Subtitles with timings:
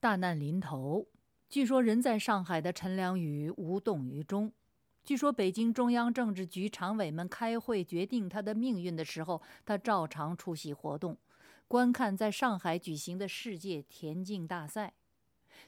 [0.00, 1.08] 大难临头，
[1.48, 4.52] 据说人在上海的陈良宇无动于衷。
[5.02, 11.18] 据说北京中央政治局常委们开会决定他的命运的时候，他照常出席活动，
[11.66, 14.94] 观看在上海举行的世界田径大赛。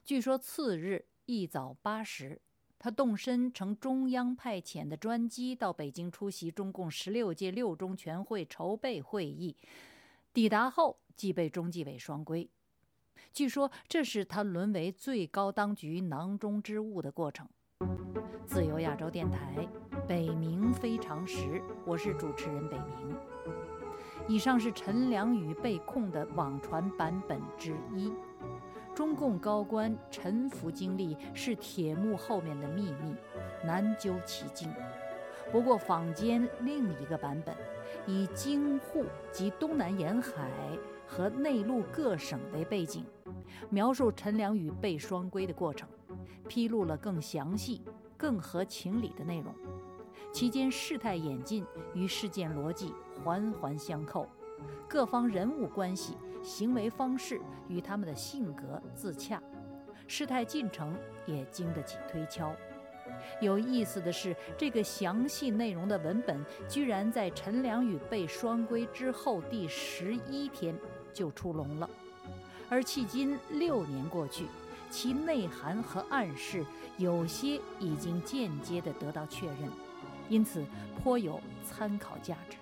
[0.04, 2.40] 据说次日一早八时，
[2.78, 9.56] 他动身乘中央派遣的专机到北京出席中共十六届六中全会筹备会议，
[10.32, 12.48] 抵达后即被中纪委双规。
[13.32, 17.46] 据说这是他沦为最高当局囊中之物的过程。
[18.46, 19.66] 自由亚洲电台，
[20.06, 23.14] 北冥非常时，我是主持人北冥。
[24.28, 28.12] 以上是陈良宇被控的网传版本之一。
[28.94, 33.14] 中共高官沉浮经历是铁幕后面的秘密，
[33.64, 34.68] 难究其境。
[35.50, 37.54] 不过坊间另一个版本，
[38.06, 40.50] 以京沪及东南沿海。
[41.10, 43.04] 和内陆各省为背景，
[43.68, 45.88] 描述陈良宇被双规的过程，
[46.48, 47.82] 披露了更详细、
[48.16, 49.52] 更合情理的内容。
[50.32, 52.94] 期间事态演进与事件逻辑
[53.24, 54.24] 环环相扣，
[54.88, 59.42] 各方人物关系、行为方式与他们的性格自洽，
[60.06, 62.54] 事态进程也经得起推敲。
[63.40, 70.72] 有意思的是，这个详细内容的文本居然在陈良宇被双规之后第十一天。
[71.12, 71.88] 就出笼了，
[72.68, 74.46] 而迄今六年过去，
[74.90, 76.64] 其内涵和暗示
[76.98, 79.70] 有些已经间接地得到确认，
[80.28, 80.64] 因此
[81.02, 82.56] 颇有参考价值。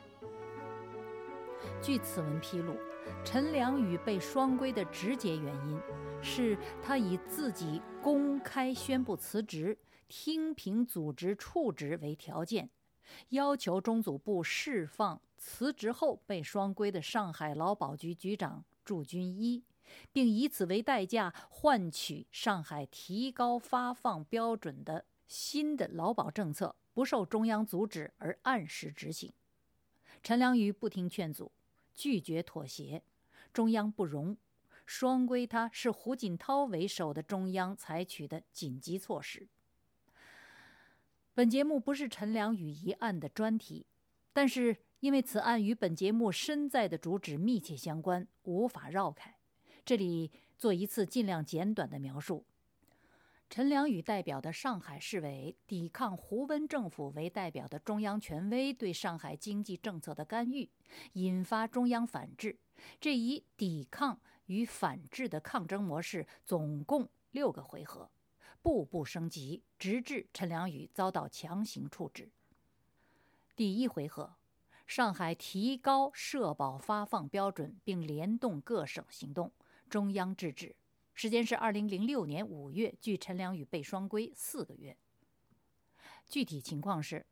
[1.83, 2.77] 据此文披露，
[3.25, 5.81] 陈良宇被双规的直接原因
[6.23, 9.77] 是他以自己公开宣布辞职、
[10.09, 12.71] 听凭组织处职为条件，
[13.31, 15.21] 要求中组部释放。
[15.39, 19.63] 辞职后被双规的上海劳保局局长祝军一，
[20.13, 29.33] 并以此为代价换取上海提高发放标准的新的劳保政策不受中央阻止而按时执行。
[30.23, 31.53] 陈良宇不听劝阻，
[31.95, 33.05] 拒绝妥协，
[33.53, 34.37] 中央不容，
[34.85, 39.47] 双规他是胡锦涛为首的中央采取的紧急措施。
[41.33, 43.87] 本节目不是陈良宇一案的专题，
[44.33, 44.79] 但是。
[45.01, 49.37] 因为此案与本节目身在的主旨密切相关，无法绕开。
[49.85, 52.45] 这里做一次尽量简短的描述：
[53.49, 60.69] 陈良宇代表的上海市委抵抗胡温政府为代表的中央权威对上海经济政策的干预，
[61.13, 62.59] 引发中央反制。
[63.01, 68.11] 这一抵抗与反制的抗争模式总共六个回合，
[68.61, 72.29] 步步升级，直至陈良宇遭到强行处置。
[73.55, 74.38] 第一回合。
[74.89, 79.53] 上海提高社保发放标准，并联动各省行动，
[79.91, 80.75] 中央制止。
[81.13, 84.97] 时间是二零零六年五月，距陈良宇被双规四个月。
[86.27, 87.27] 具体情况是，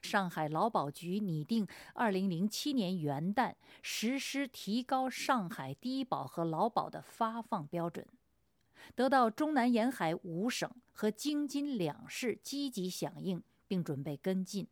[0.00, 8.06] 上海劳保局拟定二零零七年元旦实施提高上海低保和劳保的发放标准，
[8.94, 14.66] 得到中南沿海五省和京津两市积极响应，并准备跟进。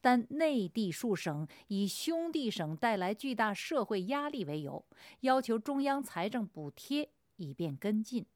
[0.00, 4.84] 但内地数省以兄弟省带来巨大社会压力为由，
[5.20, 8.26] 要求中央财政补贴以便跟进。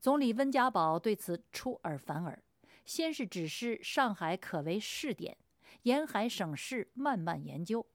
[0.00, 2.42] 总理温家宝对此出尔反尔，
[2.84, 5.36] 先是指示上海可为试点，
[5.82, 7.86] 沿海省市慢慢研究，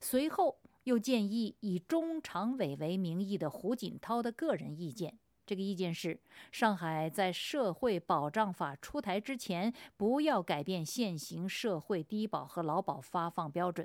[0.00, 5.18] 随后又建议以中常委为名义的胡锦涛的个人意见。
[5.50, 6.16] 这个意见是：
[6.52, 13.84] 上海在社会保障法出台之前，不要改变现行社会低保和劳保发放标准，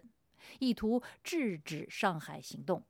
[0.60, 2.84] 意图制止上海行动。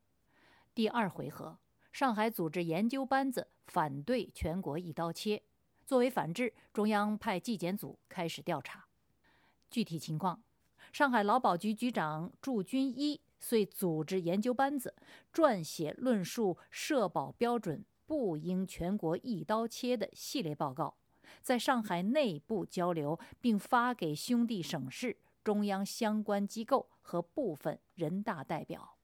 [0.73, 1.57] 第二回合，
[1.93, 5.41] 上海组织研究班子反对全国一刀切，
[5.85, 8.85] 作为反制，中央派纪检组开始调查。
[9.69, 10.43] 具体情况，
[10.91, 14.93] 上海劳保局局长祝军一遂组织研究班子
[15.33, 17.85] 撰写论述社保标准。
[18.05, 20.95] 不应全国一刀切的系列报告，
[21.41, 28.97] 在上海内部交流，并发给兄弟省市、中央相关机构和部分人大代表。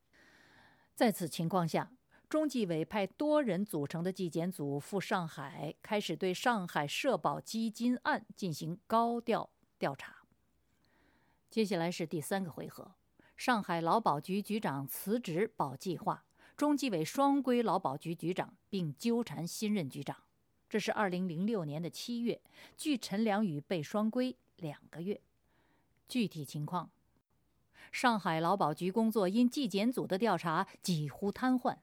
[0.93, 1.91] 在此情况下，
[2.29, 10.17] 中纪委派多人组成的纪检组赴上海，开始对上海社保基金案进行高调调查。
[11.49, 12.93] 接下来是第三个回合：
[13.35, 16.23] 上海劳保局局长辞职保计划。
[16.61, 20.15] 中纪委双规劳保局局长，并纠缠新任局长。
[20.69, 22.39] 这是二零零六年的七月，
[22.77, 25.19] 距陈良宇被双规两个月。
[26.07, 26.91] 具体情况：
[27.91, 31.75] 上海劳保局工作因纪检组的调查几乎瘫痪，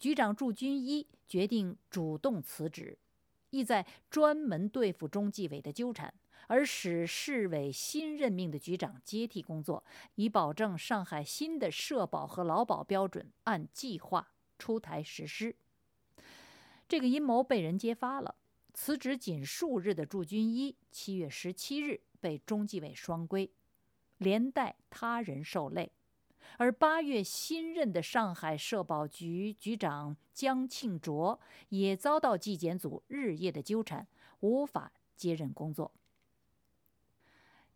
[0.00, 2.98] 局长祝军一决定主动辞职，
[3.50, 6.12] 意在专门对付中纪委的纠缠，
[6.46, 15.56] 而使市委新任命的局长接替工作，以保证上海新的社保和劳保标准按计划出台实施。
[16.88, 18.34] 这个阴谋被人揭发了。
[18.76, 23.48] 辞职仅数日的祝军一，七月十七日被中纪委双规，
[24.18, 25.92] 连带他人受累。
[26.58, 34.06] 而八月新任的上海社保局局长江庆卓也遭到纪检组日夜的纠缠，
[34.40, 35.92] 无法接任工作。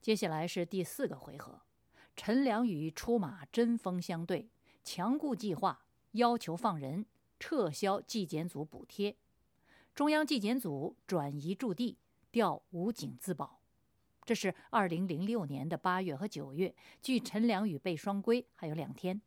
[0.01, 1.61] 接下来是第四个回合，
[2.17, 4.49] 陈良宇出马针锋相对，
[4.85, 7.05] 强固计划，要求放人，
[7.39, 9.17] 撤销纪检组补贴。
[9.95, 11.99] 中央纪检组转移驻地，
[12.31, 13.61] 调武警自保。
[14.25, 19.21] 这是二零零六年的八月和九月，距陈良宇被双规还有两天。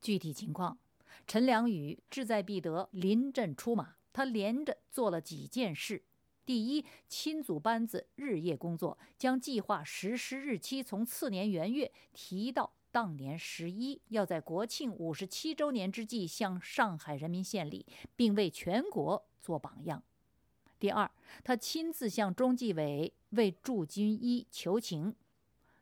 [0.00, 0.78] 具体情况，
[1.26, 3.96] 陈良宇志在必得，临阵出马。
[4.12, 6.02] 他连着做了几件事：
[6.50, 17.86] 第一，亲组班子日夜工作，将计划实施日期从次年元月提到当年十一，要在国庆五十七周年之际向上海人民献礼，
[18.16, 19.24] 并为全国。
[19.40, 20.02] 做榜样。
[20.80, 21.08] 第二，
[21.44, 25.14] 他亲自向中纪委为驻军一求情。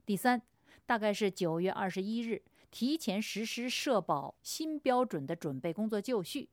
[0.04, 0.42] 第三，
[0.84, 6.50] 大概是九月二十一日，提前实施社保新标准的准备工作就绪。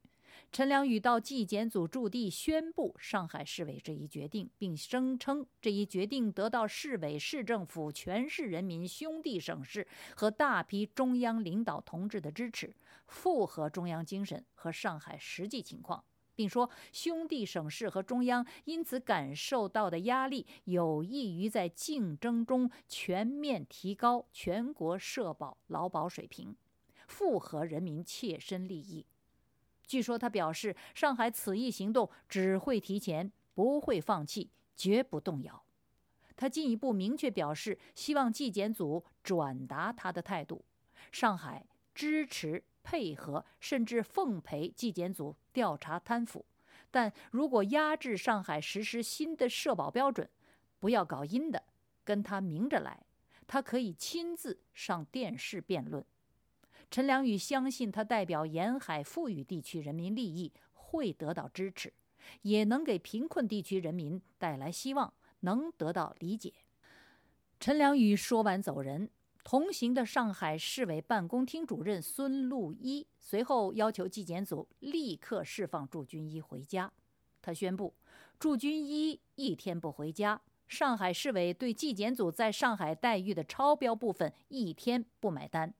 [0.52, 12.76] 陈良宇到纪检组驻地宣布上海市委这一决定，并声称这一决定得到市委、市政府、全市人民、兄弟省市和大批中央领导同志的支持，
[13.08, 16.04] 符合中央精神和上海实际情况。
[16.38, 26.54] 并说，兄弟省市和中央因此感受到的压力，有益于在竞争中全面提高全国社保劳保水平，
[27.08, 29.06] 符合人民切身利益。
[29.88, 35.64] 据说他表示，上海此役行动只会提前，不会放弃，绝不动摇。
[36.36, 40.66] 他进一步明确表示，希望纪检组转达他的态度：
[41.12, 42.64] 上海支持。
[42.88, 46.46] 配合甚至奉陪纪检组调查贪腐，
[46.92, 50.30] 但如果压制上海实施新的社保标准，
[50.80, 51.64] 不要搞阴的，
[52.04, 53.04] 跟他明着来，
[53.48, 56.06] 他可以亲自上电视辩论。
[56.90, 61.94] 陈良宇相信他代表沿海富裕地区人民利益会得到支持，
[62.44, 66.54] 也能给贫困地区人民带来希望，能得到理解。
[67.60, 69.10] 陈良宇说完走人。
[69.48, 76.92] 同行的上海市委办公厅主任孙路一随后要求纪检组立刻释放祝军一回家。
[77.44, 77.94] 他宣布，
[78.40, 85.72] 祝军一一天不回家，上海市委对纪检组在上海待遇的超标部分一天不买单。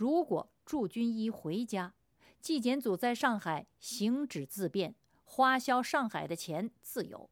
[0.00, 1.92] 如果祝军一回家，
[2.40, 4.94] 纪检组在上海行止自便，
[5.26, 7.28] 花销上海的钱自由。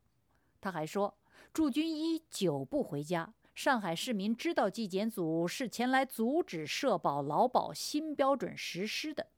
[0.60, 1.16] 他还说，
[1.50, 3.32] 祝军一久不回家。
[3.54, 9.28] 上海市民知道纪检组是前来阻止社保劳保新标准实施的，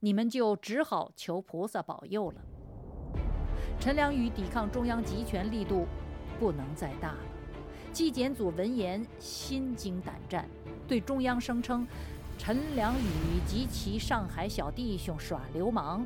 [0.00, 2.40] 你们就只好求菩萨保佑了。
[3.78, 5.86] 陈良宇抵抗中央集权力度
[6.40, 7.24] 不能再大了。
[7.92, 10.48] 纪检组闻言心惊胆战，
[10.88, 11.86] 对中央声称
[12.38, 16.04] 陈良宇及其上海小弟兄耍流氓，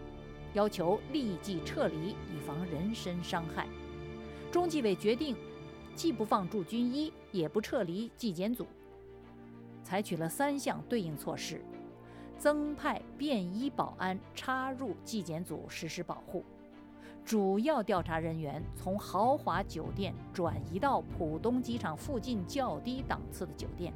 [0.55, 3.67] 要求立即撤离，以防人身伤害。
[4.51, 5.37] 中纪委决定。
[5.95, 8.67] 既不放驻军医，也不撤离纪检组，
[9.83, 11.65] 采取了三项对应措施：
[12.37, 16.45] 增派便衣保安插入纪检组实施保护；
[17.25, 23.91] 主要调查人员从豪华酒店转移到浦东机场附近较低档次的酒店；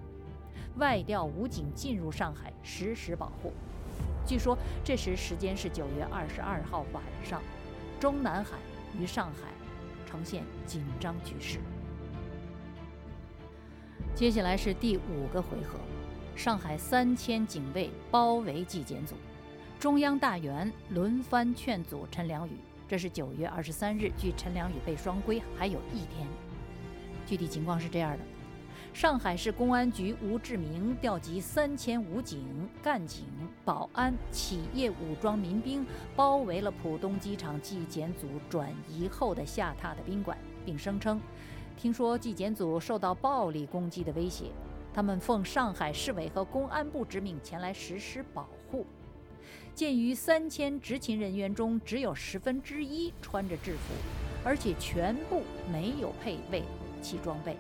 [0.77, 3.53] 外调武警进入上海实施保护。
[4.27, 7.43] 据说这时时间是九月二十二号晚上，
[7.99, 8.59] 中南海
[8.99, 9.49] 与上海
[10.07, 11.59] 呈现紧张局势。
[14.15, 15.79] 接下来是第五个回合，
[16.37, 19.15] 上海三千警卫包围纪检组，
[19.79, 22.53] 中央大员轮番劝阻陈良宇。
[22.87, 26.27] 这是九月二十三日，距陈良宇被双规还有一天。
[27.25, 28.19] 具体情况是这样的：
[28.93, 33.25] 上海市公安局吴志明调集三千武警、干警、
[33.65, 41.21] 保安、企业武装民兵，包围了浦东机场纪检组转移后的下榻的宾馆，并声称。
[41.77, 44.47] 听说纪检组受到暴力攻击的威胁，
[44.93, 48.85] 他们奉上海市委和公安部之命前来实施保护。
[49.73, 53.95] 鉴于三千执勤人员中只有十分之一穿着制服，
[54.45, 57.57] 而且全部没有配备武器装备，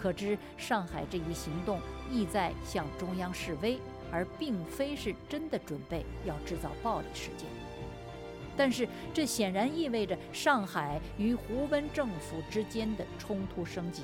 [0.00, 1.78] 可知上海这一行动
[2.10, 3.78] 意在向中央示威，
[4.10, 7.46] 而并非是真的准备要制造暴力事件。
[8.56, 14.02] 但是这显然意味着上海与胡温政府之间的冲突升级。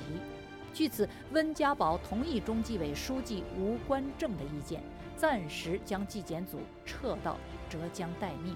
[0.73, 4.81] 据此，温家宝同意中纪委书记吴官正的意见，
[5.15, 7.37] 暂时将纪检组撤到
[7.69, 8.55] 浙江待命。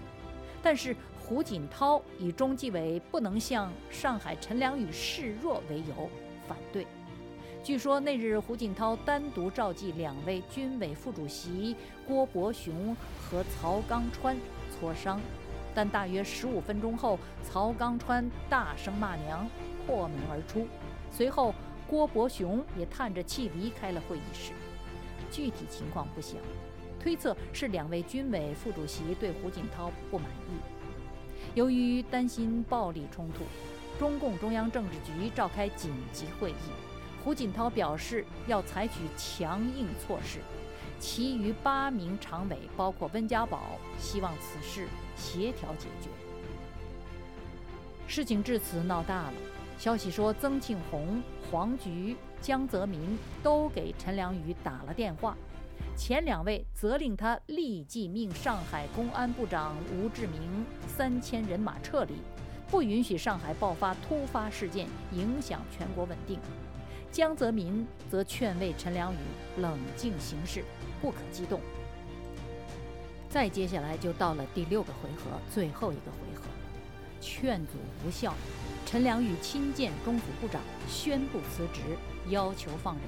[0.63, 6.09] 但是胡锦涛以中纪委不能向上海陈良宇示弱为由
[6.47, 6.85] 反对。
[7.63, 11.75] 据说那日胡锦涛单独召集两位军委副主席
[12.07, 14.35] 郭伯雄和曹刚川
[14.71, 15.21] 磋商，
[15.75, 19.47] 但大约十五分钟后，曹刚川大声骂娘，
[19.85, 20.67] 破门而出。
[21.11, 21.53] 随后。
[21.87, 24.53] 郭伯雄也叹着气离开了会议室，
[25.29, 26.37] 具体情况不详，
[27.01, 31.51] 推测是两位军委副主席对胡锦涛不满意。
[31.53, 33.43] 由于担心暴力冲突，
[33.99, 36.71] 中共中央政治局召开紧急会议，
[37.23, 40.39] 胡锦涛表示要采取强硬措施，
[40.99, 46.09] 其余八名常委，包括温家宝，希望此事协调解决。
[48.07, 49.33] 事情至此闹大了。
[49.77, 55.35] 消息说，曾庆红、黄菊、江泽民都给陈良宇打了电话，
[55.95, 62.13] 前两位责令他立即命上海公安部长吴志明三千人马撤离，
[62.69, 66.39] 不允许上海爆发突发事件，影响全国稳定。
[67.11, 69.17] 江泽民则劝慰陈良宇
[69.57, 70.63] 冷静行事，
[71.01, 71.59] 不可激动。
[73.29, 76.43] 再接下来就到了第六个回合，最后一个回合，
[77.19, 77.73] 劝阻
[78.05, 78.33] 无效。
[78.85, 81.81] 陈良宇亲见中组部长，宣布辞职，
[82.29, 83.03] 要求放人。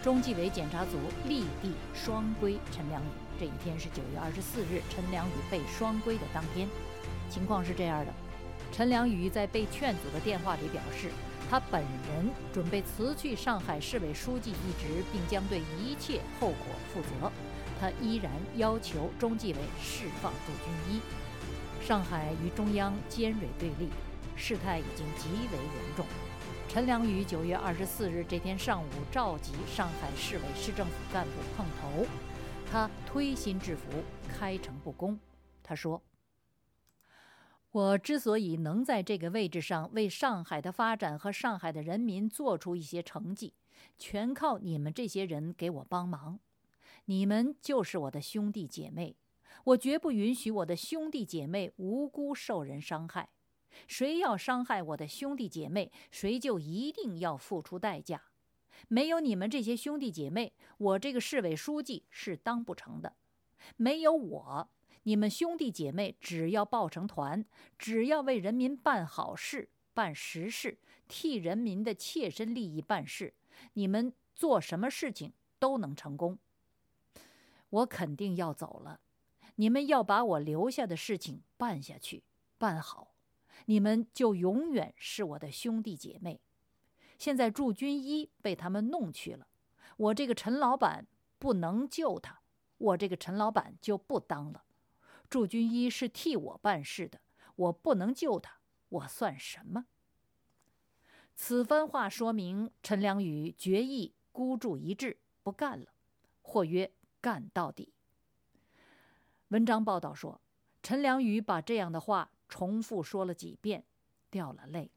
[0.00, 3.06] 中纪委检查组立地双规陈良宇。
[3.40, 6.68] 这一天是九月二十四日，陈良宇被双规的当天。
[7.28, 8.12] 情况是这样的：
[8.70, 11.10] 陈良宇在被劝阻的电话里表示，
[11.54, 17.30] 他本人准备辞去上海市委书记一职，并将对一切后果负责。
[17.80, 21.00] 他依然要求中纪委释放杜军一。
[21.80, 23.88] 上海与中央尖锐对立。
[24.34, 26.04] 事态已经极为严重。
[26.68, 32.04] 陈良宇九月二十四日这天上午召集上海市委市政府干部碰头，
[32.68, 35.16] 他推心置腹，开诚布公。
[35.62, 36.02] 他说
[37.74, 43.52] ：“我之所以能在这个位置上为上海的发展和上海的人民做出一些成绩，
[43.98, 46.38] 全靠你们这些人给我帮忙。
[47.06, 49.16] 你们就是我的兄弟姐妹，
[49.64, 53.30] 我绝不允许我的兄弟姐妹无辜受人伤害。”
[53.88, 58.22] 谁要伤害我的兄弟姐妹，谁就一定要付出代价。
[58.86, 63.14] 没有你们这些兄弟姐妹，我这个市委书记是当不成的。
[63.76, 64.68] 没有我，
[65.04, 67.44] 你们兄弟姐妹只要抱成团，
[67.78, 73.32] 只要为人民办好事、办实事，替人民的切身利益办事，
[73.74, 76.38] 你们做什么事情都能成功。
[77.70, 79.00] 我肯定要走了，
[79.56, 82.22] 你们要把我留下的事情办下去，
[82.58, 83.12] 办好。
[83.66, 86.40] 你们就永远是我的兄弟姐妹。
[87.18, 89.46] 现在驻军一被他们弄去了，
[89.96, 91.06] 我这个陈老板
[91.38, 92.40] 不能救他，
[92.78, 94.64] 我这个陈老板就不当了。
[95.28, 97.20] 驻军一是替我办事的，
[97.56, 99.86] 我不能救他，我算什么？
[101.34, 105.86] 此番话说明陈良宇决意孤注一掷，不干了，
[106.42, 107.92] 或曰干到底。
[109.48, 110.40] 文章报道说，
[110.82, 112.30] 陈良宇把这样的话。
[112.46, 113.84] 重复说了几遍，
[114.30, 114.92] 掉了泪。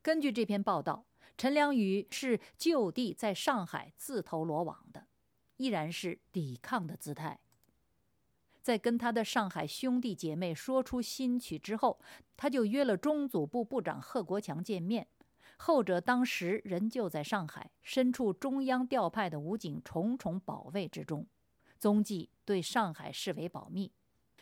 [0.00, 1.04] 根据这篇报道，
[1.36, 5.08] 陈良宇是就地在上海自投罗网的，
[5.56, 7.40] 依然是抵抗的姿态。
[8.66, 12.00] 在跟他的上海兄弟姐妹说出新曲之后，
[12.36, 15.06] 他就约了中组部部长贺国强见面。
[15.56, 21.24] 后者当时人就在上海，身处中央调派的武警重重保卫之中，
[21.78, 23.92] 踪迹对上海视为保密。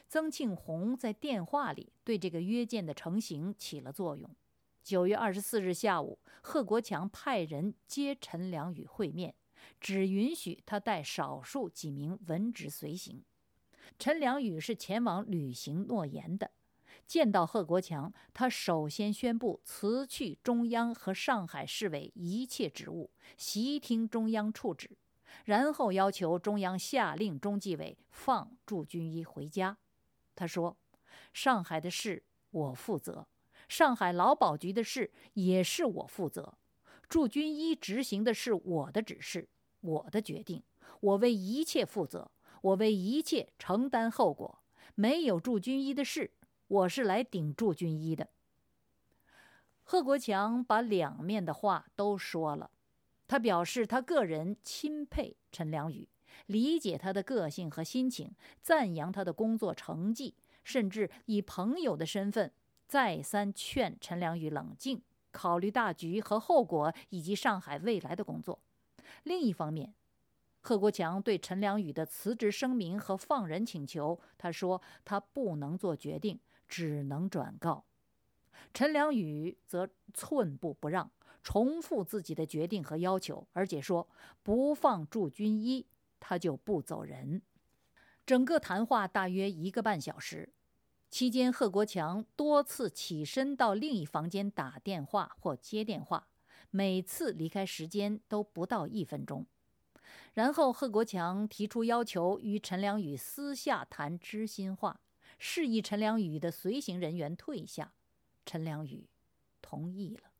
[0.08, 4.34] 曾庆红在电话里对这个约见的成型起了作用。
[4.82, 9.34] 九月二十四日下午，贺国强派人接陈良宇会面，
[9.78, 13.22] 只允许他带少数几名文职随行。
[13.98, 16.50] 陈良宇是前往履行诺言的。
[17.06, 24.96] 见到贺国强，他首先宣布辞去中央和上海市委一切职务，悉听中央处置，
[25.44, 29.76] 然后要求中央下令中纪委放祝军一回家。
[30.34, 30.78] 他说
[31.34, 33.28] ：“上海的事我负责，
[33.68, 36.56] 上海劳保局的事也是我负责。
[37.06, 39.46] 祝军一执行的是我的指示，
[39.80, 40.62] 我的决定，
[41.00, 42.30] 我为一切负责，
[42.64, 44.62] 我为一切承担后果。
[44.94, 46.30] 没有驻军医的事，
[46.66, 48.28] 我是来顶驻军医的。”
[49.84, 52.70] 贺国强把两面的话都说了，
[53.28, 56.08] 他表示他个人钦佩陈良宇。
[56.46, 62.50] 理解他的个性和心情，赞扬他的工作成绩，甚至以朋友的身份
[62.88, 68.58] 再三劝陈良宇冷静，考虑大局和后果以及上海未来的工作。
[69.22, 69.94] 另一方面，
[70.66, 77.84] 贺国强对陈良宇的辞职声明和放人请求，他说他不能做决定，只能转告。
[78.72, 81.10] 陈良宇则寸步不让，
[81.42, 84.08] 重复自己的决定和要求，而且说
[84.42, 85.86] 不放驻军医，
[86.18, 87.42] 他就不走人。
[88.24, 90.54] 整个谈话大约一个半小时，
[91.10, 96.26] 期间贺国强多次起身到另一房间打电话或接电话，
[96.70, 99.44] 每次离开时间都不到一分钟。
[100.34, 105.00] 然后贺国强提出要求与陈良宇私下谈知心话，
[105.38, 107.94] 示意陈良宇的随行人员退下。
[108.46, 109.08] 陈良宇
[109.62, 110.30] 同意了。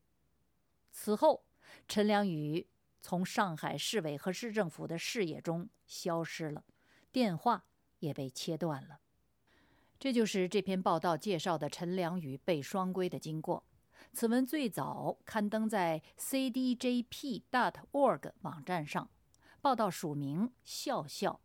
[0.93, 1.45] 此后，
[1.89, 2.69] 陈良宇
[3.01, 6.65] 从上海市委和市政府的视野中消失了，
[7.11, 7.65] 电话。
[8.01, 9.01] 也被切断了。
[9.99, 13.65] 这就是这篇报道介绍的陈良宇被双规的经过。
[14.13, 19.09] 此文最早刊登在 c d j p dot org 网站上，
[19.65, 21.41] 报道署名“笑笑”，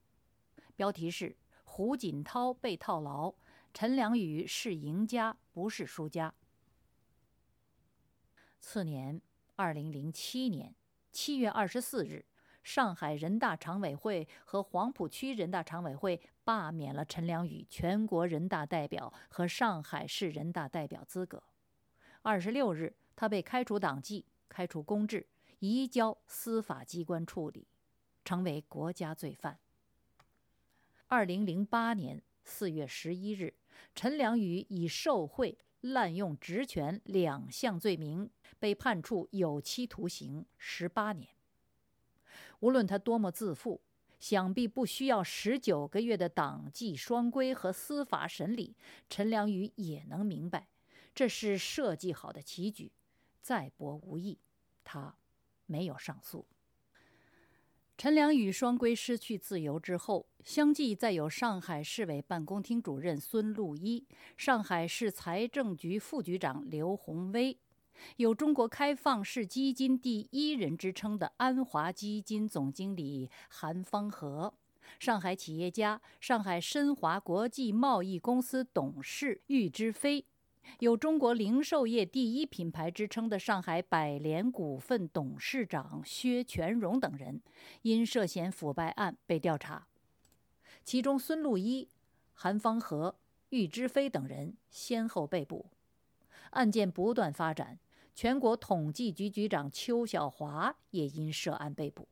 [0.76, 3.34] 标题是“胡锦涛被套牢，
[3.74, 6.34] 陈良宇是赢家不是输家”。
[8.60, 9.22] 次年，
[9.56, 10.76] 二零零七年
[11.14, 12.26] 七月二十四日。
[12.62, 21.42] 上海人大常委会和黄浦区人大常委会罢免了陈良宇全国人大代表和上海市人大代表资格。
[22.22, 25.26] 二十六日，他被开除党籍、开除公职，
[25.60, 27.66] 移交司法机关处理，
[28.24, 29.60] 成为国家罪犯。
[31.08, 33.54] 二零零八年四月十一日，
[33.96, 41.30] 陈良宇以受贿、滥用职权两项罪名被判处有期徒刑十八年。
[42.60, 43.82] 无论他多么自负，
[44.20, 48.76] 想必不需要十九个月的党纪双规和司法审理，
[49.10, 50.68] 陈良宇也能明白，
[51.16, 52.92] 这是设计好的棋局，
[53.42, 54.38] 再博无益。
[54.84, 55.16] 他
[55.66, 56.46] 没有上诉。
[58.00, 64.08] 陈良宇双规失去自由之后，相继再有上海市委办公厅主任孙路一、
[64.38, 67.58] 上海市财政局副局长刘宏威。
[68.16, 74.54] 有“中国开放式基金第一人”之称的安华基金总经理韩方和，
[74.98, 80.26] 上海企业家、上海申华国际贸易公司董事郁之飞，
[80.80, 87.42] 有“中国零售业第一品牌”之称的上海百联股份董事长薛全荣等人，
[87.82, 89.88] 因涉嫌腐败案被调查。
[90.84, 91.90] 其中，孙路一、
[92.34, 93.16] 韩方和、
[93.50, 95.66] 郁之飞等人先后被捕。
[96.52, 97.80] 案件不断发展。
[98.16, 102.06] 全国统计局局长邱小华也因涉案被捕。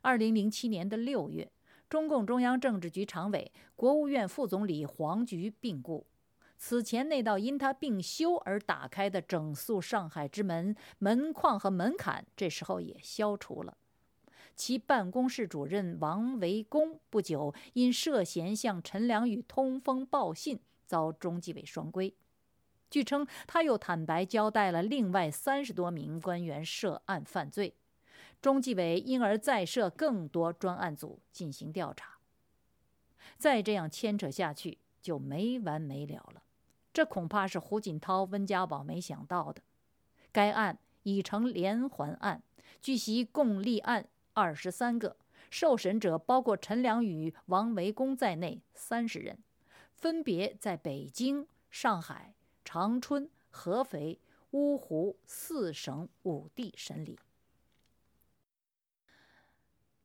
[0.00, 1.52] 二零零七年的六月，
[1.86, 6.06] 中共中央政治局常委、国务院副总理黄菊病故。
[6.58, 13.78] 此前那道因他病休而打开的整肃上海之门门框和门槛，这时候也消除了。
[14.56, 22.12] 其办公室主任王维公不久因涉嫌向陈良宇通风报信，遭中纪委双规。
[22.90, 27.76] 据称，他又坦白交代了另外三十多名官员涉案犯罪，
[28.42, 32.18] 中纪委因而再设更多专案组进行调查。
[33.36, 36.42] 再这样牵扯下去就没完没了了，
[36.98, 39.62] 这恐怕是胡锦涛、温家宝没想到的。
[40.32, 42.42] 该案已成连环案，
[42.80, 45.16] 据悉共立案二十三个，
[45.48, 49.38] 受审者包括陈良宇、王维公在内三十人，
[49.94, 52.34] 分别在北京、上海。
[52.64, 54.18] 长春、合肥、
[54.50, 57.16] 芜湖四省五地审理。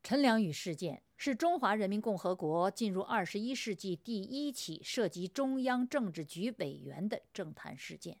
[0.04, 8.18] 陈良宇事件是中华人民共和国进入二十一世纪第一起涉及中央政治局委员的政坛事件。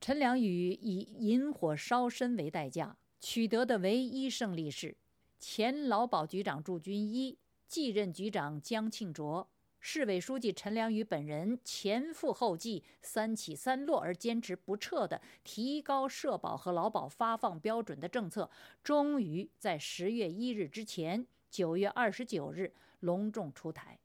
[0.00, 4.96] 陈良宇以引火烧身为代价取得的唯一胜利是，
[5.38, 9.48] 前劳保局长祝军一继任局长江庆卓。
[9.78, 18.50] 市委书记陈良宇本人前赴后继、三起三落而坚持不撤的提高社保和劳保发放标准的政策，
[18.82, 23.98] 终于在十月一日之前，九月二十九日隆重出台。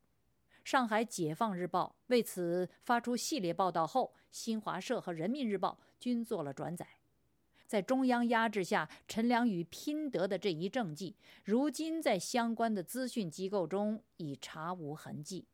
[0.63, 6.87] 上海解放日报为此发出系列报道后，新华社和人民日报均做了转载。
[7.67, 15.45] 在中央压制下，陈良宇拼得的这一政绩，如今在相关的资讯机构中已查无痕迹。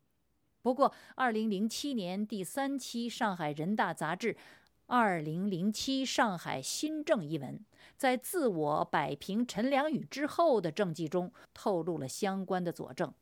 [0.62, 4.34] 不过，二零零七年第三期《上海人大杂志》
[4.91, 7.63] “二零零七上海新政”一文，
[7.95, 13.13] 在自我摆平陈良宇之后的政绩中，透露了相关的佐证。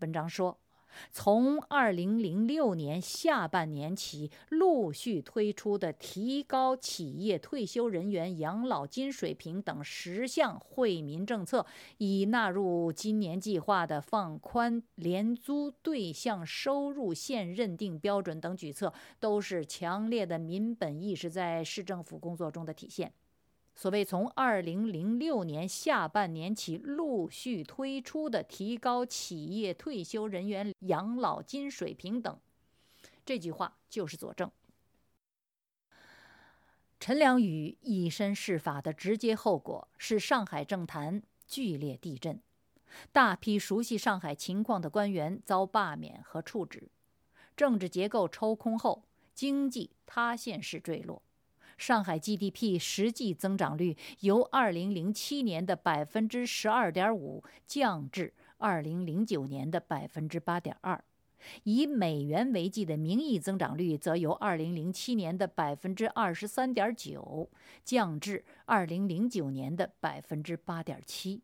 [0.00, 0.60] 文章说，
[1.10, 11.64] 从2006年下半年起，陆续推出的提高企业退休人员养老金水平等十项惠民政策，
[11.98, 23.12] 已纳入今年计划的放宽廉租对象收入线认定标准等举措，都是强烈的民本意识在市政府工作中的体现。
[23.74, 32.38] 所谓从二零零六年下半年起陆续推出的提高企业退休人员养老金水平等，
[33.24, 34.50] 这句话就是佐证。
[37.00, 42.40] 陈良宇以身试法的直接后果是上海政坛剧烈地震，
[43.10, 46.88] 大批熟悉上海情况的官员遭罢免和处置，
[47.56, 49.02] 政治结构抽空后，
[49.34, 51.20] 经济塌陷式坠落。
[51.82, 61.02] 上海 GDP 实际增长率由2007年的百分之十二点五降至2009年的百分之八点二，
[61.64, 67.50] 以美元为计的名义增长率则由2007年的百分之二十三点九
[67.84, 71.42] 降至2009年的百分之八点七，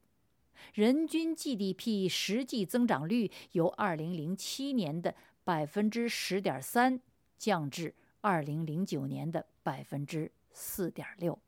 [0.72, 7.00] 人均 GDP 实际增长率由2007年的百分之十点三
[7.36, 7.96] 降至。
[8.20, 11.38] 二零零九年的百分之四点六。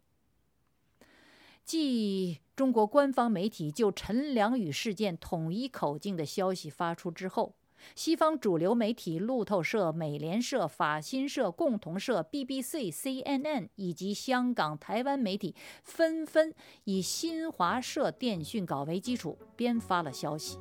[1.65, 7.55] 继中国官方媒体就陈良宇事件统一口径的消息发出之后，
[7.95, 16.53] 西方主流媒体路透社、美联社、法新社、共同社、BBC、CNN 以及香港、台湾媒体纷纷
[16.85, 20.59] 以新华社电讯稿为基础编发了消息，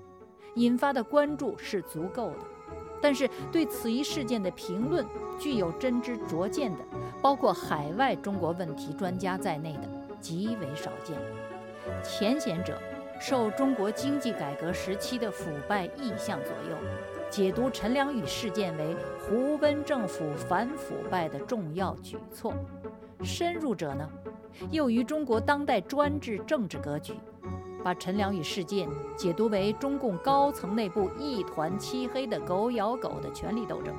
[0.56, 2.48] 引发的关注是足够的。
[3.02, 5.06] 但是对此一事件的评论，
[5.40, 6.80] 具有真知灼见的，
[7.22, 11.18] 包括海外中国问题专家在内的极为少见。
[12.04, 12.78] 前显者
[13.20, 16.78] 受中国经济改革时期的腐败意向左右，
[17.30, 22.54] 解读陈良宇事件为胡温政府反腐败的重要举措；
[23.24, 24.08] 深入者呢，
[24.72, 27.14] 又于中国当代专制政治格局。
[27.84, 33.94] 把陈良宇事件解读为中共高层内部一团漆黑的狗咬狗的权力斗争，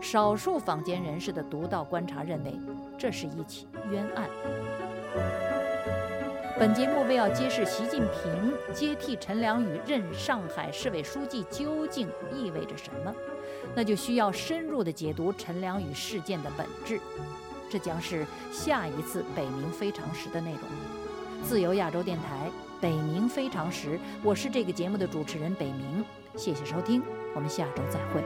[0.00, 2.58] 少数坊间人士的独到观察认为，
[2.96, 4.28] 这是一起冤案。
[6.58, 13.14] 本节目为要揭示习近平接替陈良宇任上海市委书记究竟意味着什么，
[13.76, 17.00] 那就需要深入的解读陈良宇事件的本质，
[17.70, 20.60] 这将是下一次北冥非常时的内容。
[21.44, 22.47] 自由亚洲电台。
[22.80, 26.04] 北冥非常时，我是这个节目的主持人北冥，
[26.36, 27.02] 谢谢收听，
[27.34, 28.22] 我们下周再会。